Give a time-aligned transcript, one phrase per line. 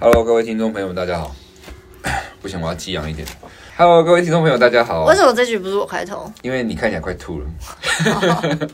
[0.00, 1.34] Hello，各位听众朋友们，大家好。
[2.40, 3.26] 不行，我要激昂一点。
[3.76, 5.04] Hello，各位听众朋友，大家好。
[5.06, 6.32] 为什么这句不是我开头？
[6.42, 7.46] 因为你看起来快吐了。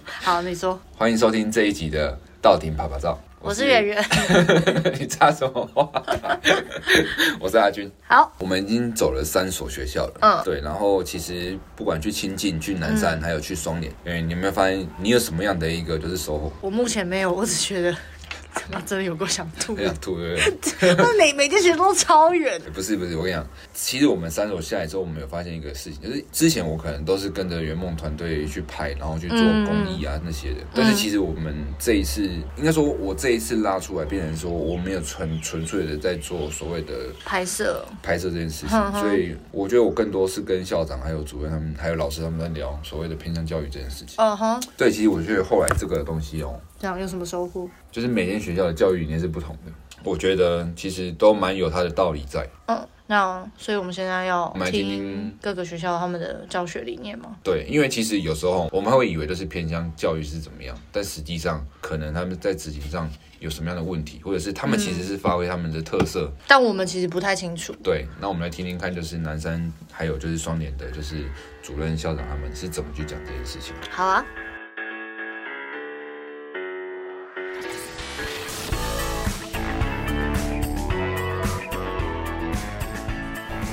[0.05, 0.79] 好，你说。
[0.99, 3.19] 欢迎收听这一集的到庭趴趴走。
[3.41, 4.05] 我是圆圆。
[5.01, 5.91] 你插什么话？
[7.41, 7.91] 我是阿军。
[8.07, 10.15] 好，我们已经走了三所学校了。
[10.21, 10.61] 嗯，对。
[10.61, 16.53] 然后其实不管去清境、去南山，嗯、还有去双连，因为你有没有发现你有什么样的一个就是收获？
[16.61, 17.97] 我目前没有，我只觉得。
[18.71, 20.95] 他真的有够想吐， 想吐对不对？
[21.19, 22.61] 每每天学都超远。
[22.73, 30.61] 不是不是，我跟你讲，其实我们三所下来之后，我们有发现一个事情，就是之前我可能都是跟着圆梦团队去拍，然后去做公益啊那些的。
[30.75, 32.23] 但是其实我们这一次，
[32.57, 36.95] 应该说我这一次拉出来，变成说我没有纯纯粹的在做所谓的
[37.25, 38.93] 拍摄拍摄这件事情。
[39.01, 44.17] 所以我觉得我更多是跟校长、还有主任他们、还有老师他们在聊所谓的偏向教育这件事情。
[44.19, 44.63] 嗯哼。
[44.77, 46.61] 对，其实我觉得后来这个东西哦。
[46.81, 47.67] 这样有什么收获？
[47.91, 49.73] 就是每间学校的教育理念是不同的，
[50.05, 52.47] 我觉得其实都蛮有它的道理在。
[52.67, 57.37] 嗯，那所以我们现在要听各个学校他们的教学理念吗？
[57.43, 63.11] 对，因为其实有时候我们会以为都是偏向教育是怎么样，但实际上可能他们在执行上
[63.41, 67.75] 有什么样的问题，或者是他们其实是发挥他们的特色，嗯，但我们其实不太清楚。
[67.83, 71.25] 对，那我们来听听看，就是南山还有就是双联的，就是
[71.63, 73.75] 主任校长他们是怎么去讲这件事情。
[73.91, 74.25] 好啊。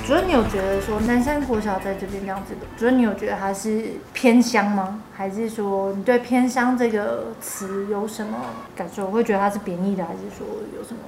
[0.04, 2.60] 主任，你有觉得说南山国小在这边这样子的？
[2.76, 5.00] 主任，你有觉得它是偏乡吗？
[5.14, 8.36] 还是说你对偏乡这个词有什么
[8.74, 9.06] 感受？
[9.06, 11.00] 会觉得它是贬义的，还是说有什么？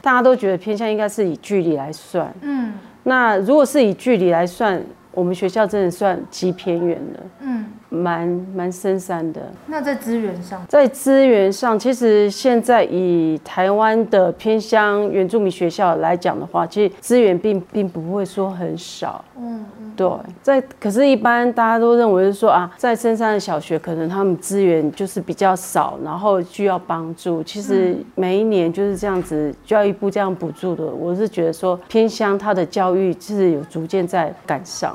[0.00, 2.32] 大家都觉得偏乡应该是以距离来算。
[2.42, 7.20] 嗯，那如果是以距离来算，我们学校真的算极偏远的。
[7.40, 7.66] 嗯。
[7.88, 9.42] 蛮蛮深山的。
[9.66, 19.24] 那在资源上，在资源上，其实现在以台湾的偏乡原住民学校来讲的话，其实资源并并不会说很少。
[19.38, 19.92] 嗯嗯。
[19.96, 20.10] 对，
[20.42, 27.42] 在可是，一般大家都认为是说啊，在深山的小学，可能他们资源就是比较少，然后需要帮助。
[27.42, 34.94] 其实每一年就是这样子，教育部这样补助的，我是觉得说偏乡它的教育其实有逐渐在赶上。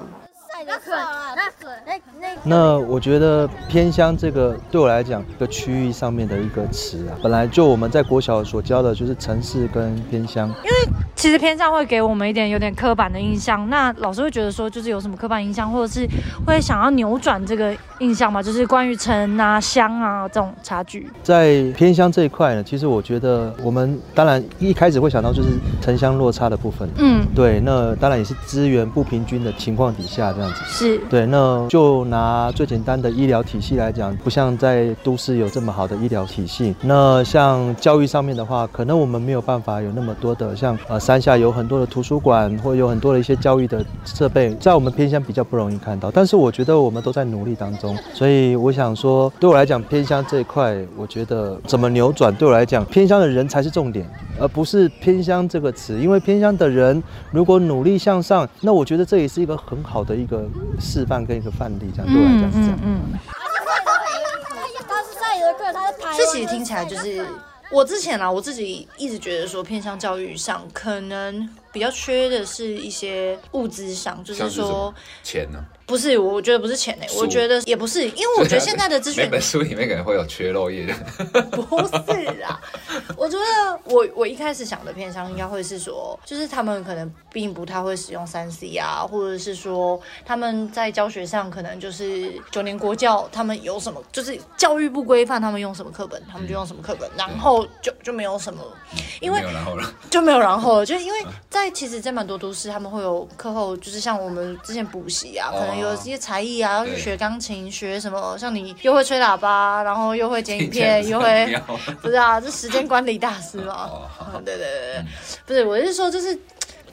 [2.43, 10.69] 那我觉得偏乡这个对我来讲，一个区域上面的一个词啊，本来就我们在国小所教的就是城市跟偏乡，因为
[11.21, 16.09] 其实偏向会给我们一点有点刻板的印象，那老师会觉得说就是有什么刻板印象，或者是
[16.47, 18.41] 会想要扭转这个印象吗？
[18.41, 21.07] 就是关于城啊、乡啊这种差距。
[21.21, 25.49] 在偏乡这一块呢，其实我觉得我们当然一开始会想到就是
[25.79, 32.01] 城乡落差的部分，嗯，对，那当然也是资源不平均的情况底下这样子，是对，那就。
[32.05, 36.75] 拿最简单的医疗体系来讲，不像在都市有这么好的医疗体系。
[36.81, 46.09] 那像教育上面的话，可能我们没有办法有那么多的，像呃山下有很多的图书馆，或有很多的一些教育的设备，在我们偏乡比较不容易看到。
[46.09, 55.99] 但是我觉得我们都在努力当中，所以我想说，对我来讲，偏乡这一块，我觉得怎么扭转，对我来讲，偏乡的人才是重点，而不是偏乡这个词。
[55.99, 60.45] 因为偏乡的人如果努力向上，那我觉得这也是一个很好的一个
[60.79, 62.07] 示范跟一个范例，这样。
[62.09, 63.01] 嗯嗯嗯，
[66.17, 67.25] 这其实听起来就是
[67.71, 74.93] 我之前啊，我自己一直觉得说偏向教育上可能比较缺的是一些物资上，就是说
[75.23, 75.63] 钱呢。
[75.83, 80.85] 不是，我觉得不是钱诶、欸，我觉得也不是，因为我觉得现在的资 讯，每本书里面可能会有缺漏页。
[81.51, 82.57] 不是啊，
[83.17, 98.63] 我觉得我我一开始想的偏向应该会是说，就是他们可能并不太会使用三 C 啊，或者是说他们在教学上可能就是九年国教，他们有什么就是教育不规范他们用什么课本，他们就用什么课本，然后就就没有什么，
[99.19, 105.77] 因为然后了就没有然后了，就因为在其实，在蛮多都市他们会有课后，就是像我们之前补习啊，可能。
[105.77, 108.37] 有一些才艺啊，要去学钢琴，学什么？
[108.37, 111.55] 像你又会吹喇叭，然后又会剪影片，又会
[112.01, 112.39] 不是啊？
[112.41, 113.89] 这时间管理大师嘛？
[114.45, 115.05] 对对对
[115.45, 116.37] 不是，我是说，就是。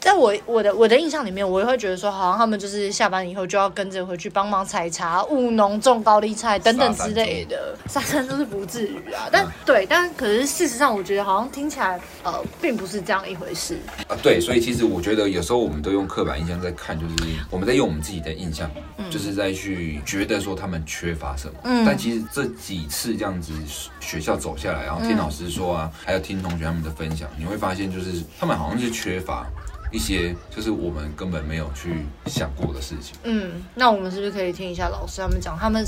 [0.00, 7.76] 在我我的我的印象里面，我也会觉得说，好像他们就是下班以后就要跟着回去帮忙采茶、务农、种高丽菜等等之类的。
[7.88, 14.16] 沙山都是不至于啊，但、嗯、对，但可是事实上，我觉得好像听起来呃，并不是这样一回事啊。
[14.22, 17.14] 对，所以其实我觉得有时候我们都用刻板印象在看，就是
[17.50, 21.54] 我们在用我们自己的印象，嗯、就是在去觉得说他们缺乏什么。
[21.64, 21.84] 嗯。
[21.84, 23.52] 但其实这几次这样子
[24.00, 29.46] 学校走下来，然后听老师说啊，嗯、还有听同学他们的分享，你会发现就是他们好像是缺乏。
[29.90, 33.16] 一些就是我们根本没有去想过的事情。
[33.24, 35.84] 嗯，那我们是不是可以听一下老师他们讲，他们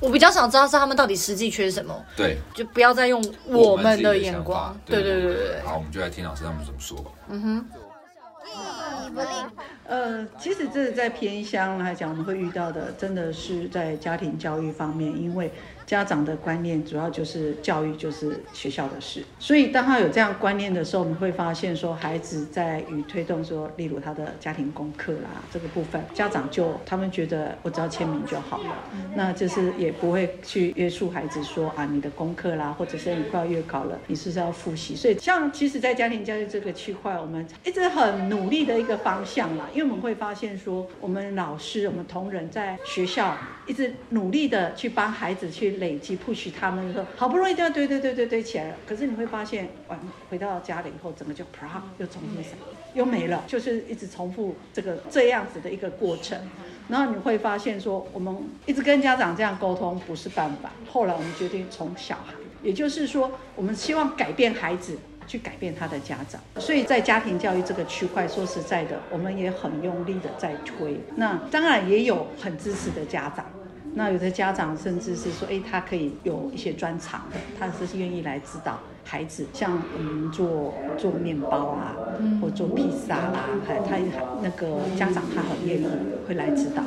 [0.00, 1.94] 我比较想知道是他们到底实际缺什么。
[2.16, 4.76] 对，就不要再用我们的眼光。
[4.84, 5.60] 对对对对对。
[5.64, 7.10] 好，我们就来听老师他们怎么说吧。
[7.28, 7.66] 嗯哼。
[9.86, 15.52] 呃，其实这是在偏乡来讲，我们会遇到的，真的是在家庭教育方面，因为。
[15.92, 34.96] 家长的观念主要就是教育就是学校的事，所以当他有这样观念的时候，我们会发现说，孩子在于推动说，例如他的家庭功课啦这个部分，家长就他们觉得我只要签名就好了，那就是也不会去约束孩子说啊，你的功课啦，或者是你快要月考了，你是不是要复习？
[34.96, 43.36] 所以像其实，在家庭教育这个区块，我们一直很努力的一个方向啦，因为我们会发现说，我们老师、我们同仁在学校
[43.66, 45.81] 一直努力的去帮孩子去。
[45.82, 49.98] 累积 push 他们说好不容易这样堆堆堆堆堆起来了，可是你会发现，完
[50.30, 52.52] 回到家里以后，整个就啪又重新上，
[52.94, 56.38] 又没了，就是一直重复这个这样子的一个过程。
[56.88, 58.32] 然后你会发现说，我们
[58.64, 60.70] 一直跟家长这样沟通不是办法。
[60.88, 64.96] 后来我们决定从小孩，也就是说，我们希望改变孩子，
[65.26, 66.40] 去改变他的家长。
[66.60, 71.00] 所以在家庭教育这个区块，说实在的，我们也很用力的在推。
[71.16, 73.46] 那当然也有很支持的家长。
[73.94, 78.78] 那有的家长甚至是说，哎，他可以有一些专长的，他是愿意来指导。
[79.04, 81.96] 孩子，像我们做做面包啊，
[82.40, 83.98] 或做披萨啦，还他
[84.42, 85.86] 那个家长他很愿意
[86.26, 86.82] 会来指导，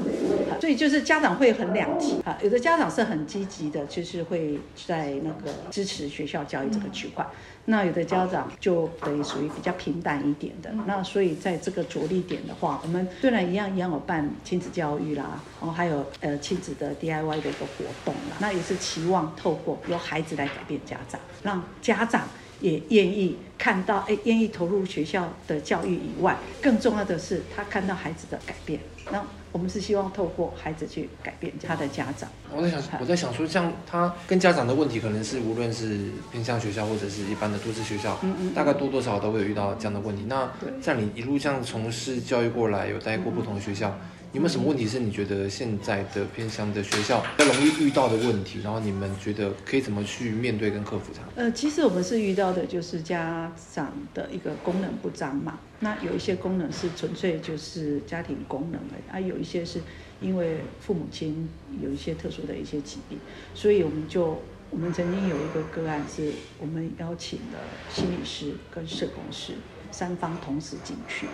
[0.60, 7.26] 所以就是家长会很两极啊，有的家长是很积极的，就是会在那个支持学校教育这个区块。
[7.68, 22.28] 那有的家长就等于属于比较平淡一点的，那所以在这个着力点的话，我们虽然一样一样有办亲子教育啦，然后还有呃亲子的 DIY 的一个活动啦，那也是期望透过由孩子来改变家长，让家长
[22.62, 28.80] 也愿意看到，哎，愿意投入学校的教育以外，更重要的是他看到孩子的改变，
[29.12, 29.22] 那。
[29.52, 32.30] 我们是希望透过孩子去改变他的家长。
[32.54, 40.26] 我在想，我在想说，像他跟家长的问题，可能是无论是偏向学校或者是一般的都市学校，嗯嗯，大概多多少少都会有遇到这样的问题。
[40.28, 43.92] 那在你一路这样从事教育过来，有待过不同的学校。
[43.92, 48.60] 嗯有没有什么问题是你觉得现在的偏乡的学校比较容易遇到的问题？
[48.62, 51.42] 然后你们觉得可以怎么去面对跟克服它？
[51.42, 55.60] 呃，其实我们是遇到的就是家长的一个功能不彰嘛。
[55.80, 58.82] 那有一些功能是纯粹就是家庭功能
[59.12, 59.80] 而已，啊，有一些是
[60.20, 61.48] 因为父母亲
[61.82, 63.18] 有一些特殊的一些疾病，
[63.54, 69.54] 所以我们就我们曾经有一个个案是，我们邀请了心理师跟社工师
[69.92, 71.28] 三方同时进去，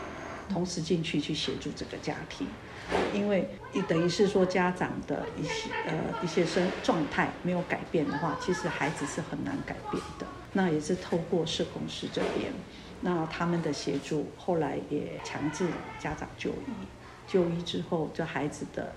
[0.49, 2.45] 同时进去去协助这个家庭。
[3.13, 5.93] 因为你等于是说家长的一些呃
[6.23, 10.25] 一些生状态没有改变的话，其实孩子是很难改变的。
[10.53, 12.51] 那也是透过社工师这边，
[13.01, 15.65] 那他们的协助，后来也强制
[15.97, 16.73] 家长就医，
[17.25, 18.93] 就医之后，这孩子的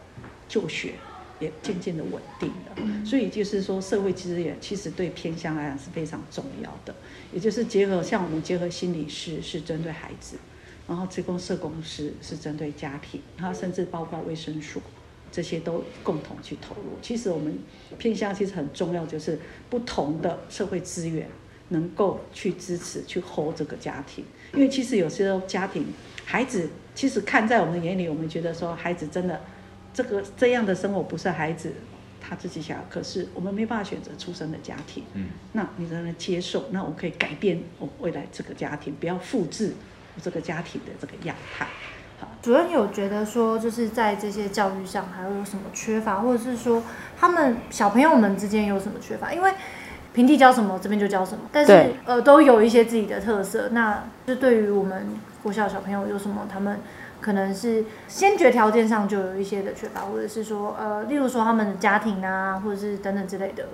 [0.48, 0.94] 就学
[1.38, 3.04] 也渐渐的稳定了。
[3.06, 6.92] 所以就是说，社会其实也其实对偏乡来讲是非常重要的。
[7.32, 10.36] 也就是结合像我们结合心理师是针对孩子。
[10.86, 14.82] 然后，职工社工师是针对家庭，然后甚至包括卫生所，
[15.32, 16.98] 这些都共同去投入。
[17.00, 17.58] 其实我们
[17.96, 19.38] 偏向其实很重要，就是
[19.70, 21.26] 不同的社会资源
[21.70, 24.24] 能够去支持、去 hold 这个家庭。
[24.52, 25.86] 因为其实有时候家庭
[26.26, 29.40] 孩子，其实看在我们眼里，我们觉得说孩子真的
[29.94, 31.72] 这个这样的生活不是孩子
[32.20, 35.02] 他自己想要，可是我们没办法选择出生的家庭。
[35.14, 36.66] 嗯，那你才能接受？
[36.70, 39.72] 那我们可以改变我未来这个家庭，不要复制。
[40.22, 41.66] 这个家庭的这个样态，
[42.20, 46.82] 好，主任有觉得说，就是在这些教育上还有什么缺乏，或者是说
[47.18, 49.32] 他们小朋友们之间有什么缺乏？
[49.32, 49.52] 因为
[50.12, 53.70] 平地教什么，这边就教什么，但是呃都有一些自己的特色。
[53.70, 55.08] 那就对于我们
[55.42, 56.78] 国小小朋友有什么，他们
[57.20, 63.66] 可能是先决条件上就有一些的缺乏，或者是说呃，例如说他们的家庭啊，或者是等等之类的。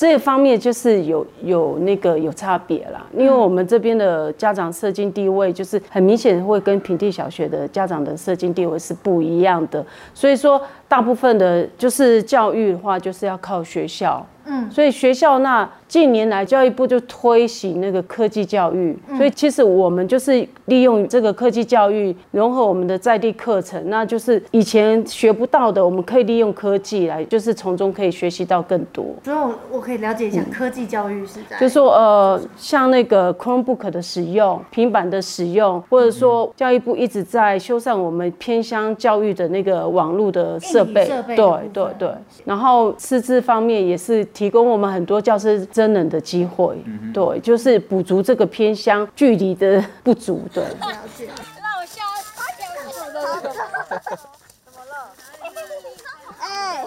[0.00, 15.68] 这方面就是有有那个有差别啦，因为我们这边的家长社经地位就是很明显会跟平地小学的家长的社经地位是不一样的，所以说大部分的就是教育的话就是要靠学校，嗯，所以学校那。
[15.90, 29.04] 近年来，教育部就推行那个科技教育，所以其实我们就是利用这个科技教育融合我们的在地课程，那就是以前学不到的，我们可以利用科技来，就是从中可以学习到更多。
[29.24, 29.36] 所以
[29.72, 42.10] 我可以了解一下科技教育是在，就是说呃，像那个 Chromebook 的使用、平板的使用，或者说教育部一直在修缮我们偏乡教育的那个网络的设备，设备对对对。
[42.44, 45.66] 然后师资方面也是提供我们很多教师。
[45.80, 46.76] 真人的机会，
[47.14, 50.62] 对，就是补足这个偏乡距离的不足，对。
[50.62, 51.26] 了解。
[51.58, 52.02] 那我下
[52.36, 53.18] 八点五十的。
[54.66, 54.92] 怎么了？
[56.38, 56.84] 哎。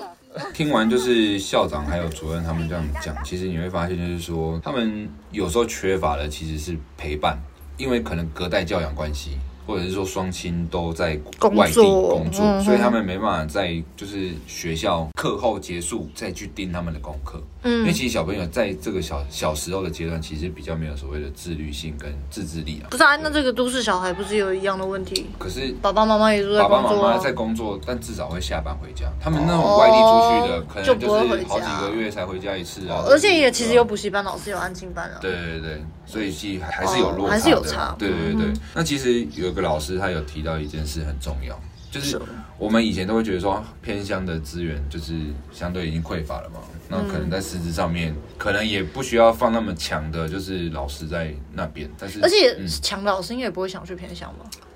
[0.54, 7.36] 听完就是校长还有主任他们这样讲，其实你会发现就是说，他们有时候缺乏的其实是陪伴，
[7.78, 9.40] 因为可能隔代教养关系。
[9.66, 11.20] 或者是说双亲都在
[11.54, 17.42] 外地工作，嗯、所以他们没办法在就是学校课后结束再去盯他们的功课。
[17.64, 22.92] 嗯，因为其实小朋友在这个小小时候的阶段，其实比较没有所谓的自律性跟自制力啊。
[22.92, 25.28] 不是啊，那这个都市小孩不是有一样的问题？
[25.40, 29.06] 可是爸爸妈妈也都在工作，爸爸妈妈在工作，但至少会下班回家。
[29.22, 33.04] 他们那种外地出去的，可能就是好几个月才回家一次啊。
[33.08, 35.20] 而且也其实有补习班老师，有安静班啊。
[35.22, 35.82] 对对对，
[36.14, 37.96] 所以其实还是有落差，还是有差。
[37.98, 42.22] 对对对，那其实有个老师他有提到一件事很重要，就是
[42.60, 45.16] 我们以前都会觉得说偏乡的资源就是
[45.52, 54.32] 相对已经匮乏了嘛，那可能在师资上面可能也不需要放那么强的，就是老师在那边，但是而且强的老师应该也不会想去偏乡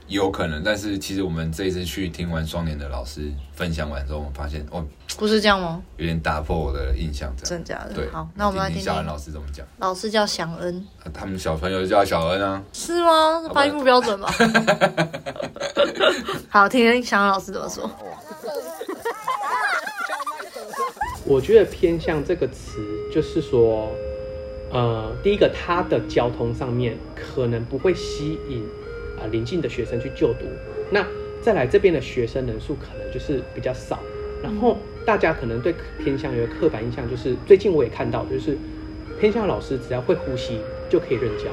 [0.07, 0.13] 嘛。
[0.13, 4.85] 有可能，但是其实我们这一次去听完双年的老师分享完之后，我们发现哦，
[5.17, 5.81] 不是这样吗？
[5.97, 7.93] 有点打破我的印象，这样真假的？
[7.93, 9.65] 对，好，那我们来听听小恩老师怎么讲。
[9.79, 12.63] 老师叫祥恩，他们小朋友就叫小恩啊？
[12.71, 13.49] 是吗？
[13.53, 14.33] 发音不标准吧？
[16.49, 17.89] 好，听听祥恩老师怎么说。
[21.25, 22.79] 我觉得偏向这个词，
[23.13, 23.91] 就是说，
[24.71, 28.65] 呃，第一个，他的交通上面可能不会吸引。
[29.19, 30.45] 啊，临近的学生去就读，
[30.91, 31.05] 那
[31.41, 33.99] 再来这边的学生人数可能就是比较少，
[34.43, 38.57] 然后大家可能对偏乡有个刻板印象，就是最近我也看到，就是
[39.19, 40.59] 偏乡老师只要会呼吸
[40.89, 41.45] 就可以任教，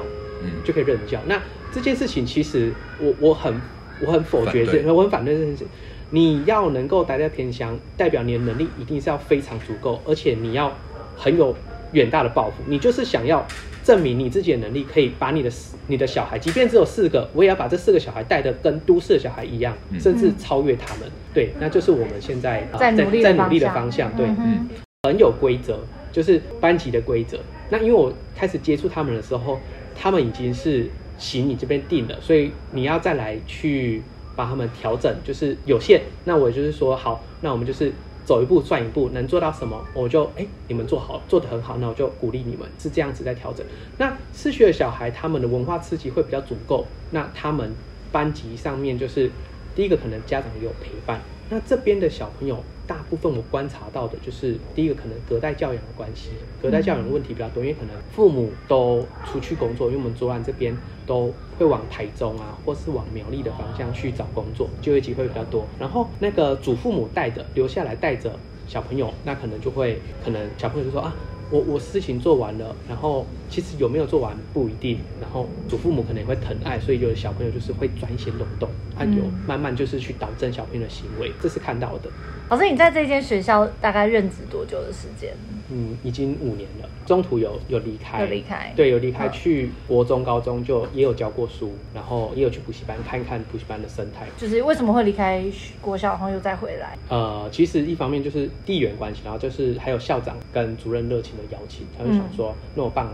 [0.43, 1.19] 嗯，就可以任教。
[1.25, 1.41] 那
[1.71, 3.59] 这件事情其实我我很
[4.05, 5.67] 我很否决这，我很反对这件事情。
[6.11, 10.71] 你要能够待在偏乡，代表你的能力一定是要非常足够，而且你要
[11.17, 11.55] 很有
[11.93, 13.45] 远大的抱负，你就是想要。
[13.85, 15.51] 证明你自己的能力，可以把你的
[15.85, 21.07] 你的小孩，即便只有四个，我也要把这四个小孩带的跟都市的小孩一样，甚至超越他们。
[21.35, 24.11] 对，那就是我们现在在努力在努力的方向。
[24.17, 24.67] 对，嗯，
[25.03, 25.77] 很有规则，
[26.11, 27.37] 就是班级的规则。
[27.69, 29.59] 那因为我开始接触他们的时候，
[29.95, 30.87] 他们已经是
[31.19, 34.01] 行你这边定了，所以你要再来去
[34.35, 36.01] 把他们调整，就是有限。
[36.23, 37.91] 那我就是说，好，那我们就是。
[38.25, 43.65] 走一步算一步，能做到什么，我就哎、你们做好，做得很好，那我就鼓励你们，是这样子在调整。
[43.97, 47.71] 那市区的小孩，他们的文化刺激会比较足够，那他们
[48.11, 49.31] 班级上面就是
[49.75, 51.21] 第一个，可能家长有陪伴。
[51.49, 60.75] 那这边的小朋友，大部分我观察到的就是第一个，可能隔代教养的关系，隔代教养的问题比较多，因为可能父母都出去工作，因为我们左岸这边
[61.05, 65.65] 都会往台中啊，或是往苗栗的方向去找工作，就业机会比较多。
[65.79, 68.37] 然后那个祖父母带着留下来带着
[68.67, 71.15] 小朋友，那可能就会可能小朋友就说啊。
[71.51, 82.09] 我我事情做完了，然后其实有没有做完不一定，然后祖父母可能也会疼爱，所以有的小朋友就是会钻一些漏洞，他有慢慢就是去导正小朋友的行为，这是看到的。
[82.47, 85.33] 老师，你在这间学校大概任职多久的时间？
[85.71, 86.87] 嗯，已经五年了。
[87.03, 94.27] 中途有有离开，有离开，对，有离开去国中、高中，就也有教过书，然后也有去补习班看看补习班的生态。
[94.37, 95.43] 就是为什么会离开
[95.81, 96.95] 国小，然后又再回来？
[97.09, 103.11] 呃，其实一方面就是地缘关系，然后就是还有校长跟主任热情的邀请，他就想说，嗯、那我办了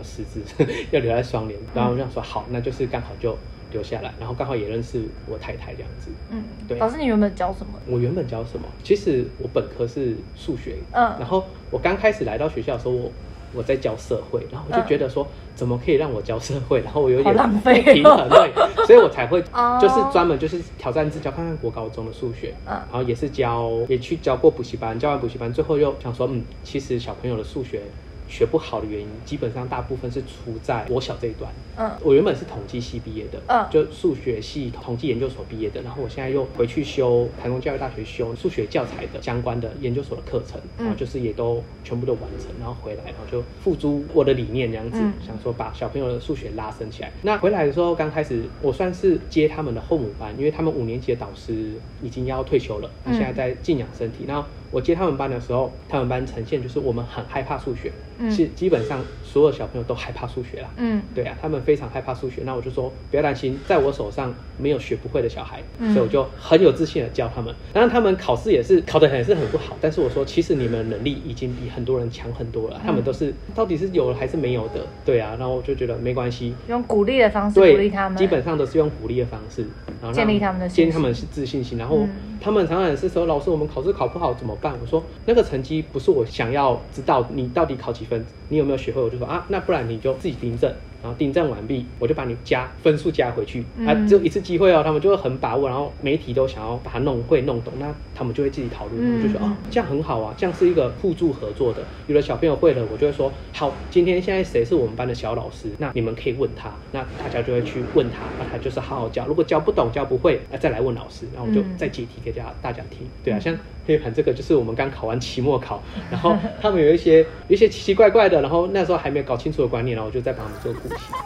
[0.92, 3.38] 要留在双联，然后我就想说好，那就是刚好就。
[3.72, 6.12] 留下来，然后刚好也认识我太太这样子。
[6.30, 6.78] 嗯，对。
[6.78, 7.80] 老师，你原本教什么？
[7.88, 8.68] 我原本教什么？
[8.84, 10.76] 其实我本科是数学。
[10.92, 11.16] 嗯。
[11.18, 13.10] 然后我刚开始来到学校的时候，我
[13.54, 15.26] 我在教社会，然后我就觉得说，
[15.56, 16.82] 怎么可以让我教社会？
[16.82, 18.52] 然后我有点浪费平衡，对，
[18.86, 19.42] 所以我才会
[19.80, 22.54] 就是专门就是挑战自教，看看国高中的数学。
[22.66, 22.74] 嗯。
[22.74, 27.84] 然后也是教，也去教过补习班，教完补习班，最后又想说，嗯，其实小朋友的数学。
[28.32, 31.52] 学不好的原因，基本上大部分是出在我小这一段。
[31.76, 35.82] 嗯，我原本是统计系毕业的，嗯，就数学系统计研究所毕业的。
[35.82, 47.12] 然后我现在又回去修台中教育大学修数学教材的相关的研究所的课程，然后就是也都全部都完成，然后回来，然后就付诸我的理念这样子，嗯、想说把小朋友的数学拉升起来。
[47.22, 54.26] 那回来的时候，刚开始我算是接他们的后母班，因为他们五年级的导师已经要退休了，他现在在静养身体。
[54.28, 57.94] 然后我接他们班的时候，他们班呈现就是我们很害怕数学。
[58.30, 60.70] 是基本上所有小朋友都害怕数学啦。
[60.76, 62.42] 嗯，对啊，他们非常害怕数学。
[62.44, 67.56] 那我就说不要担心，在我手上没有学不会的小孩，所以我就很有自信的教他们。
[67.72, 72.82] 当然他们考试也是考得很是很不好，但是我说其实你们能力已经比很多人强很多了。
[72.86, 74.86] 他们都是到底是有还是没有的？
[75.06, 79.66] 对啊，然后我就觉得没关系，用鼓励的方式鼓励他们，基本上都是用鼓励的方式，
[80.02, 81.78] 然后建立他们的建立他们是自信心。
[81.78, 82.06] 然后
[82.42, 84.74] 他们常常也是说，老师我们考试考不好怎么办？
[84.82, 88.26] 我说那个成绩不是我想要知道你到底考几分。
[88.50, 89.02] 你有没有学会？
[89.02, 93.64] 我就啊，那不然你就自己订正，然后订正完毕，我就把你加分数加回去。
[93.86, 101.82] 啊，只有一次机会哦，他们就会很把握，然后媒体都想要把它弄会弄懂，那他们就会自己讨论，嗯、就说哦，这样很好啊，这样是一个互助合作的。
[102.08, 105.70] 有的小朋友会了，我就会说好，今天现在谁是我们班的小老师？
[105.78, 109.26] 那你们可以问他，那大家就会去问他，那他就是好好教。
[109.26, 113.08] 如果教不懂、教不会，那再来问老师，然后我就再解题给大家大家听。
[113.24, 113.56] 对啊，像
[113.88, 115.82] 黑盘这个，就是我们刚考完期末考，
[116.12, 120.72] 然后他们有一些有一些奇奇怪怪的，然后那时候还没有搞清楚的观念，然后我就再帮他们做。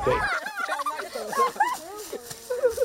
[0.03, 0.13] 对。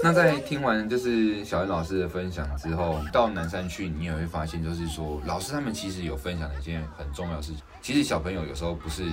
[0.02, 7.60] 那在听完就是小恩老师的分享之后，到南山去，你也会发现，就是说老师他们其实有分享的一件很重要的事情。
[7.82, 9.04] 其实小朋友有时候不是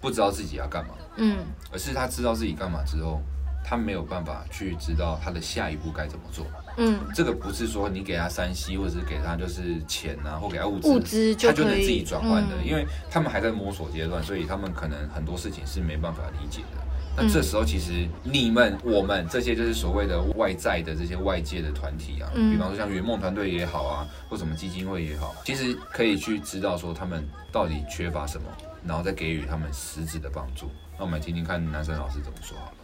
[0.00, 1.38] 不知道自己要干嘛，嗯，
[1.72, 3.20] 而是他知道自己干嘛之后，
[3.64, 6.46] 他没有办法去知道他的下一步该怎么做。
[6.76, 16.85] 嗯，这个不是说你给他 3C，或者是给他就是钱啊，或给他物资，物资他就能自己转换的，嗯，因为他们还在摸索阶段，所以他们可能很多事情是没办法理解的。
[17.16, 28.46] 那这时候，其实你们、我们这些就是所谓的外在的这些外界的团体啊，比方说像圆梦团队也好啊，或什么基金会也好，其实可以去知道说他们到底缺乏什么，
[28.86, 30.70] 然后再给予他们实质的帮助。
[30.98, 32.75] 那我们来听听看男生老师怎么说好了。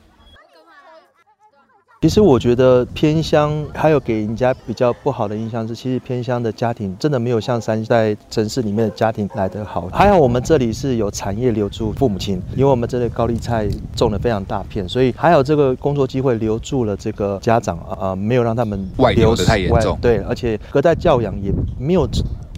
[2.03, 9.89] 其实我觉得偏乡还有给人家比较不好的印象是，其实偏乡的家庭真的没有像山在城市里面的家庭来得好。
[9.93, 19.97] 还好我们这里是有产业留住父母亲，因为我们这里高丽菜种的非常大片，所以还有这个工作机会留住了这个家长啊、呃，没有让他们外流的太严重。
[20.03, 22.09] 对，而且隔代教养也没有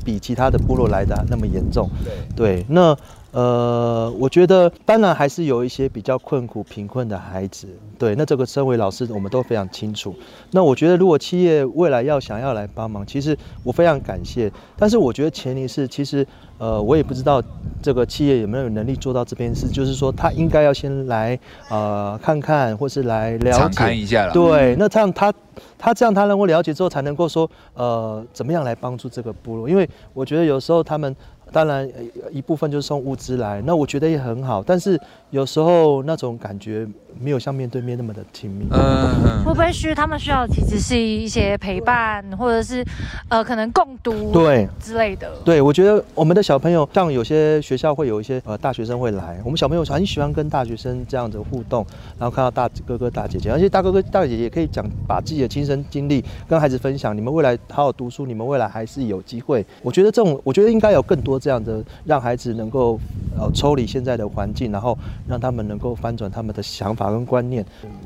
[0.03, 1.87] 比其他的部落来的那么严重。
[2.35, 2.97] 对，对，那。
[3.35, 7.67] 呃，我觉得当然还是有一些比较困苦、贫困的孩子，
[7.99, 8.14] 对。
[8.14, 10.14] 那这个身为老师，我们都非常清楚。
[10.53, 14.53] 那我觉得，如果企业未来要想要来帮忙，其实我非常感谢。
[14.76, 16.25] 但是我觉得前提是，其实
[16.58, 17.42] 呃，我也不知道
[17.82, 24.32] 这个企业有没有能力做到这边事，就是说他应该要先来呃看看，或是来了解一下了。
[24.32, 25.32] 对，那这样他
[25.78, 31.14] 他这样他能够了解之后，才能够说呃怎么样来帮助这个部落，因为我觉得有时候他们。
[31.52, 31.88] 当然，
[32.32, 34.61] 一部分就是送物资来，那我觉得也很好。
[34.61, 34.99] 但是
[35.30, 36.84] 有时候那种感觉
[37.20, 38.66] 没有像面对面那么的亲密。
[38.73, 42.84] 嗯，会不会需他们需要其实是一些陪伴，或者是
[43.28, 45.30] 呃可能共读对之类的？
[45.45, 51.87] 对，我觉得我们的小朋友，像有些学校会有一些呃大学生会来，我们小朋友很喜欢跟大学生这样子互动，
[52.19, 57.17] 然后看到大哥哥大姐姐，而且大哥哥大姐姐也可以讲把自己的亲身经历跟孩子分享。
[57.17, 59.65] 你们未来好好读书，你们未来还是有机会。
[59.80, 61.41] 我觉得这种，我觉得应该有更多。
[61.41, 63.00] 这样的让孩子能够
[63.39, 67.65] 呃抽离现在的环境，然后让他们能够翻转他们的想法跟观念，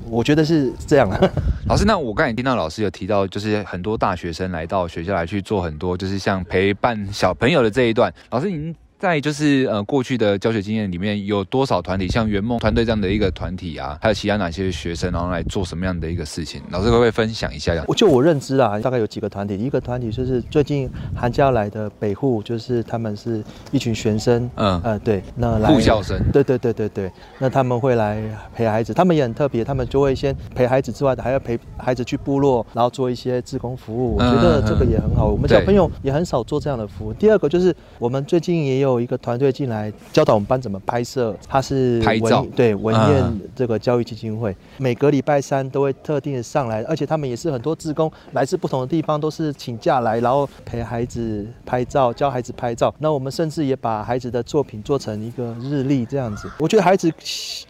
[0.09, 1.29] 我觉得是这样的。
[1.67, 8.88] 老师，那我刚才听到老师有提到，就是很多大学生来到学校来去做很多，就是像陪伴小朋友的这一段，老师您。
[8.99, 13.97] 在就是呃过去的教学经验里面，有多少团体像圆梦团队这样的一个团体啊？
[14.03, 16.61] 还有其他哪些学生然后来做什么样的一个事情？
[16.71, 17.81] 老师会不会分享一下？
[17.87, 19.57] 我就我认知啊，大概有几个团体。
[19.57, 28.21] 一个团体就是最近寒假来的北户，就是他们是一群学生，嗯呃对，那来护校生，对对对对对，那他们会来
[28.53, 34.17] 陪孩子，他们也很特别，他们就会先陪孩子之外的，还要陪孩子去部落，然后做一些志工服务。
[34.17, 37.13] 我觉得这个也很好，嗯、我们小朋友也很少做这样的服务。
[37.13, 38.88] 第二个就是我们最近也有。
[38.93, 52.95] 有一个团队进来教导我们班怎么拍摄，他是拍照，对文彦这个教育基金会，每个礼拜三都会特定的上来，而且他们也是很多志工来自不同的地方，都是请假来，然后陪孩子拍照，教孩子拍照。
[52.99, 56.51] 那我们甚至也把孩子的作品做成一个日历这样子。
[56.59, 57.13] 我觉得孩子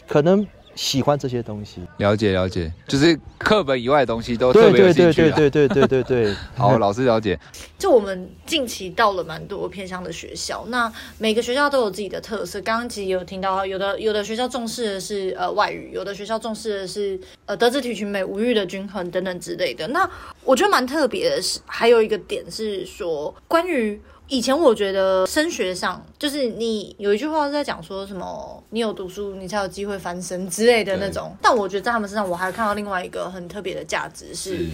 [0.07, 0.47] 可能。
[0.79, 5.23] 喜欢这些东西，了解了解，就是课本以外的东西都特别有兴趣。
[5.33, 6.35] 对对对对对对 对对。
[6.55, 7.37] 好，老师了解。
[7.77, 12.61] 就我们近期到了蛮多偏乡的学校，那每个学校都有自己的特色。
[12.61, 19.89] 刚刚其实有听到，有的有的学校重视的是呃外语，有的学校重视的是呃德智体群美五育的均衡等等之类的。
[19.89, 20.09] 那
[20.45, 24.01] 我觉得蛮特别的是，还有一个点是说关于。
[24.29, 31.35] 以前我觉得升学上，就是你有一句话是在讲说什么，你有读书，你才有机会翻身之类的那种。
[31.41, 34.67] 但我觉得在他们身上，我还看到另外一个很特别的价值是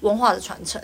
[0.00, 0.80] 文化的传承。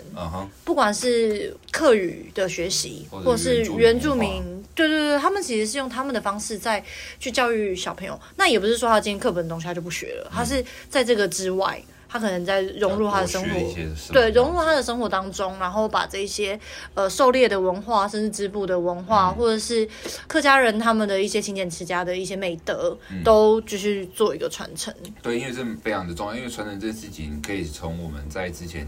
[0.63, 4.43] 不管是客语的学习，或者是原住民，
[4.75, 6.83] 对对对，他们其实是用他们的方式在
[7.19, 8.19] 去教育小朋友。
[8.35, 11.81] 那也不是说他今天课本的东西他就不学了，他是在这个之外。
[12.11, 16.59] 他可能在融入他的生活，对，融入他的生活当中，然后把这些
[16.95, 19.87] 呃狩猎的文化，甚至织布的文化，嗯、或者是
[20.27, 24.91] 客家人他们的一些勤俭持家的一些美德，嗯、都继续做一个传承。
[25.21, 28.87] 对，因为这非常的重要，因为传承这件事情，可以从我们在之前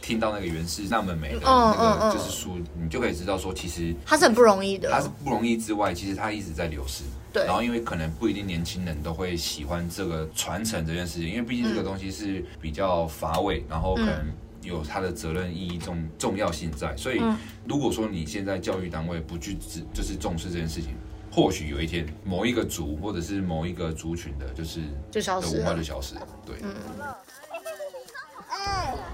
[0.00, 7.04] 听到那个原始那么美的那个就是书，你就可以知道说，其实它是很不容易的，它是不容易之外，其实它一直在流失。
[7.32, 7.44] 对。
[7.44, 14.26] 然后因为可能不一定年轻人都会喜欢这个传承这件事情，因为毕竟这个东西是比较乏味，然后可能
[14.62, 16.96] 有它的责任意义重重要性在。
[16.96, 17.20] 所以
[17.66, 20.90] 如果说你现在教育单位不去只就是重视这件事情，
[21.30, 26.26] 或许有一天某一个族或者是某一个族群的，就是就消失了，文化就消失了。
[26.46, 26.56] 对。
[26.62, 26.68] 嗯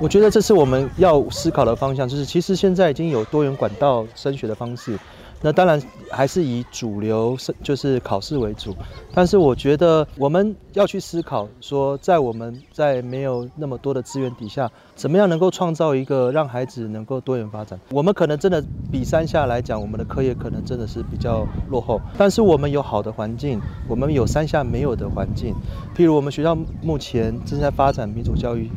[0.00, 4.96] 我觉得这是我们要思考的方向，就是其实现在已经有多元管道升学的方式，
[5.40, 8.74] 那当然还是以主流是就是考试为主，
[9.14, 17.78] 但是我觉得我们要去思考说，在我们在没有那么多的资源底下，怎么样能够创造一个让孩子能够多元发展？
[17.92, 25.54] 我们可能真的比山下来讲，我们的课业可能真的是比较落后，但是我们有好的环境，我们有山下没有的环境，
[25.96, 28.68] 譬如我们学校目前正在发展民主教育。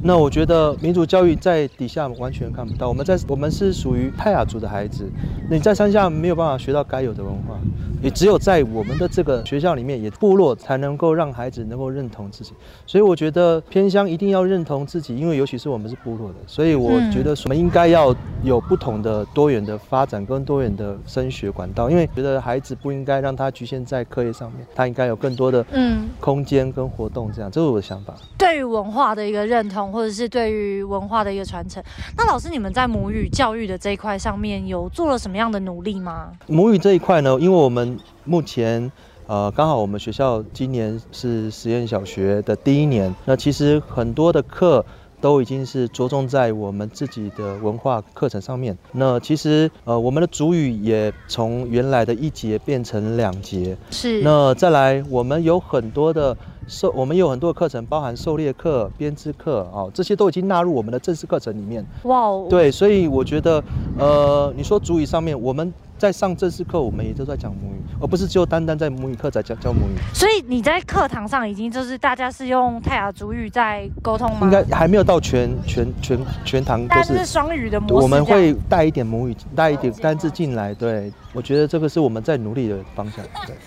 [0.00, 2.88] 那我觉得民主教育在底下完全看不到。
[2.88, 5.10] 我们在我们是属于泰雅族的孩子，
[5.50, 7.58] 你在山下没有办法学到该有的文化，
[8.02, 12.52] 也只有在我们的这个学校里面，也部落才能够让孩子能够认同自己。
[12.86, 28.14] 所以我觉得偏乡一定要认同自己，因为尤其我们是部落的，所以我觉得我们应该要有不同的多元的发展跟多元的升学管道，因为觉得孩子不应该让他局限在课业上面，他应该有更多的嗯空间跟活动，这样这是我的想法。
[28.36, 29.84] 对于文化的一个认同。
[29.94, 31.80] 或者是对于文化的一个传承，
[32.16, 36.32] 那老师你们在母语教育的这一块上面有做了什么样的努力吗？
[36.46, 38.90] 母语这一块呢，因为我们目前
[39.26, 44.84] 呃刚好我们学校今年是实验小学的第一年，那其实很多的课
[45.24, 48.76] 都已经是着重在我们自己的文化课程上面。
[48.92, 54.20] 那其实呃我们的主语也从原来的一节变成两节，是。
[54.20, 56.36] 那再来我们有很多的。
[56.66, 61.84] 狩，我们有很多的课程，包含狩猎课、编织课，哦，这些都已经纳入我们的正式课程里面。
[62.04, 62.46] 哇哦！
[62.48, 63.62] 对，所以我觉得，
[63.98, 65.70] 呃，你说主语上面，我们
[66.04, 69.96] 在上正式课，我们也都在讲母语，而不是只有单单在母语课在教教母语。
[70.12, 74.40] 所以你在课堂上已经就是大家是用泰雅族语在沟通吗？
[74.42, 77.94] 应该还没有到全全全全堂都是双语的模式。
[77.94, 80.74] 我们会带一点母语，带一点单字进来。
[80.74, 83.24] 对，我觉得这个是我们在努力的方向。
[83.46, 83.56] 对。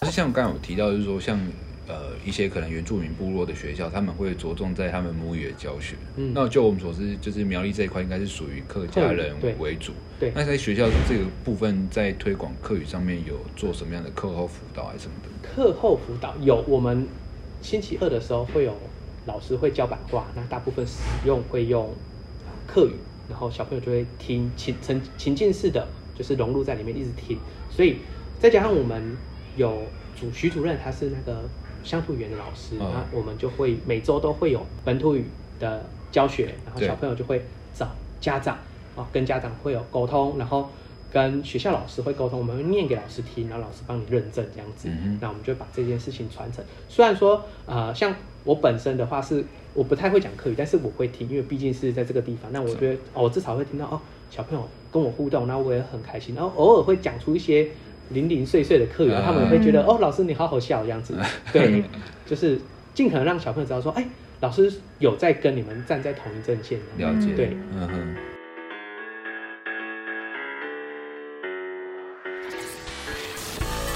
[0.00, 1.38] 就像刚才有提到，就是说像
[1.86, 5.96] 呃一些可能原住民部落的学校，他们会着重在他们母语的教学。
[6.16, 9.92] 嗯，那就我们所知，就是苗栗这一块应该是属于客家人为主。
[10.18, 10.32] 对。
[10.34, 15.48] 那在学校这个部分，在推广客语上面有做什么样的课后辅导还是什么的？
[15.48, 17.06] 课后辅导有，我们
[17.62, 18.76] 星期二的时候会有
[19.26, 20.94] 老师会教版画，那大部分使
[21.24, 21.94] 用会用
[22.66, 22.94] 客语，
[23.28, 27.38] 然后小朋友就会听情情情境式的，就是融入在里面一直听，
[27.70, 27.98] 所以
[28.40, 29.16] 再加上我们。
[29.56, 31.40] 有主徐主任，他是那个
[31.86, 35.24] 乡土语言的老师，那、嗯、我们就会每周都会有本土语
[35.60, 37.40] 的教学，然后小朋友就会
[37.72, 37.88] 找
[38.20, 38.58] 家长
[38.96, 40.68] 啊，跟家长会有沟通，然后
[41.12, 46.64] 跟学校老师会沟通，我们会念给老师听，然后老师帮你认证这样子，嗯、那我们就把这件事情传承。
[46.88, 57.68] 虽然说呃，像我本身的话是我不太会讲客语，但是我会听，因为毕竟是在这个地方，那我觉得哦，我至少会听到哦，小朋友跟我互动，然后我也很开心，然后偶尔会讲出一些。
[58.10, 61.14] 零零碎碎的课语，他们会觉得、嗯、哦，老师你好好笑这样子，
[61.52, 61.82] 对，
[62.24, 62.58] 就是
[62.94, 64.08] 尽可能让小朋友知道说，哎、欸，
[64.40, 68.16] 老师有在跟你们站在同一阵线，了解，对，嗯哼。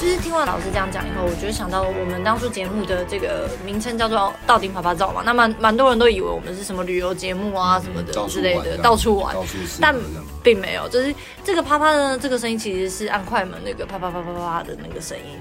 [0.00, 9.36] 就是听完老师这样讲以后，我就想到我们当初节目的这个名称叫做《到顶啪啪照》嘛，那蛮蛮多人都以为我们是什么旅游节目啊什么的之类的，到处玩，
[9.78, 9.94] 但
[10.42, 15.38] 并没有，就是这个啪啪的这个声音其实是按快门那个啪啪啪啪啪的那个声音。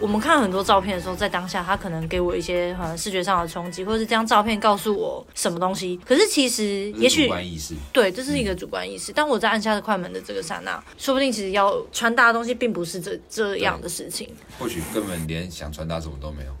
[0.00, 6.00] 我们看很多照片的时候，在当下，他可能给我一些呃视觉上的冲击，或者是这张照片告诉我什么东西。
[6.06, 7.30] 可是其实，也许
[7.92, 9.12] 对，这是一个主观意识。
[9.12, 14.28] 当我在按下的快门的这个刹那，说不定其实要传达的东西并不是这这样的事情。
[14.58, 16.52] 或许根本连想传达什么都没有。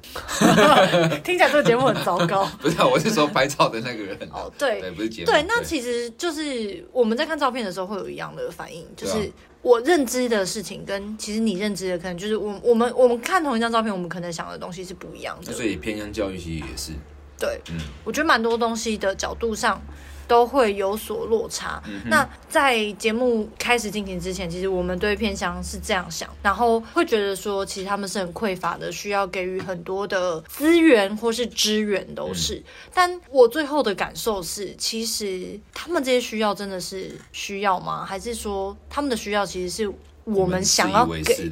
[1.24, 2.44] 听起来这个节目很糟糕。
[2.60, 4.18] 不是，啊我是说拍照的那个人。
[4.30, 5.26] 哦，对，对，不是节目。
[5.26, 9.32] 对，那其实就是我们在看照片的时候会有一样的反应，就是。
[9.62, 15.52] 我认知的事情跟其实你认知的可能就是我我们我们看同一张照片，我们可能想的东西是不一样的。
[15.52, 16.92] 所以偏向教育其实也是。
[17.38, 19.80] 对，嗯，我觉得蛮多东西的角度上。
[20.30, 21.82] 都会有所落差。
[21.88, 32.54] 嗯、那在节目开始进行之前，其实我们对偏乡是这样想，然后会觉得说，其实他们是很匮乏的，需要给予很多的资源或是支援都是。
[32.54, 32.64] 嗯、
[32.94, 38.04] 但我最后的感受是，其实他们这些需要真的是需要吗？
[38.04, 41.50] 还是说他们的需要其实是我们想要给？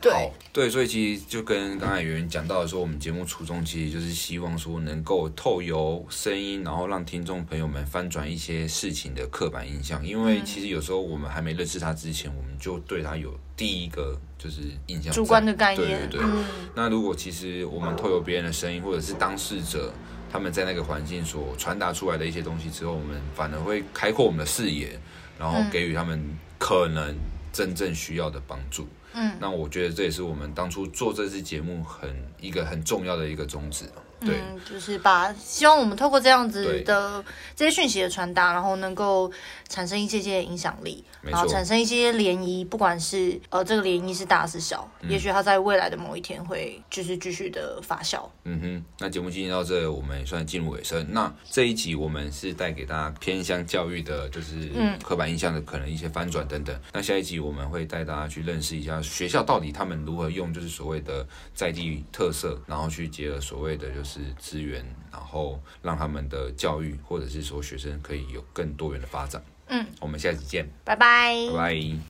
[0.00, 10.04] 对对，所以其实就跟刚才圆圆讲到的说，我们节目初衷其实就是希望说能够透由声音，然后让听众朋友们翻转一些事情的刻板印象。
[10.04, 16.08] 因为其实有时候我们还没认识他之前，我们就对他有第一个就是印象，主观的概念。
[16.08, 16.20] 对对对。
[16.22, 19.92] 嗯、那如果其实我们透由别人的声音，或者是当事者
[20.32, 24.98] 他们在那个环境所传达出来的一些东西之后，我们反而会开阔我们的视野，
[25.38, 26.18] 然后给予他们
[26.58, 27.14] 可能
[27.52, 28.84] 真正需要的帮助。
[28.84, 33.86] 嗯，嗯那我觉得这也是我们当初做这次节目很一个很重要的一个宗旨。
[34.20, 37.24] 对、嗯，就是把希望我们透过这样子的
[37.56, 39.30] 这些讯息的传达，然后能够
[39.68, 48.28] 产生一些些影响力，然后产生一些涟漪，不管是呃这个涟漪是大是小，嗯、也许它在未来的某一天会就是继续的发酵。
[48.44, 51.06] 嗯哼，那节目进行到这，我们也算进入尾声。
[51.10, 54.68] 那这一集我们是带给大家偏向教育的，就是
[55.02, 56.76] 刻板印象的可能一些翻转等等。
[56.76, 64.09] 嗯、那下一集我们会带大家去认识一下学校到底他们如何用就是所谓的在地特色，然后去结合所谓的就是。
[64.10, 69.40] 是资源，然后让他们的教育或者是说学生可以有更多元的发展。
[69.68, 72.00] 嗯，我们下期见，拜拜，拜拜。